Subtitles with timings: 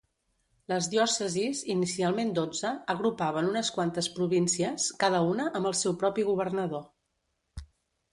[0.71, 6.83] Les diòcesis, inicialment dotze, agrupaven unes quantes províncies, cada una amb el seu propi governador.